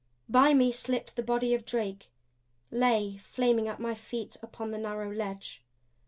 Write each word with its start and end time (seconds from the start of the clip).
By 0.27 0.55
me 0.55 0.71
slipped 0.71 1.15
the 1.15 1.21
body 1.21 1.53
of 1.53 1.63
Drake; 1.63 2.09
lay 2.71 3.17
flaming 3.17 3.67
at 3.67 3.79
my 3.79 3.93
feet 3.93 4.35
upon 4.41 4.71
the 4.71 4.79
narrow 4.79 5.11
ledge. 5.13 5.61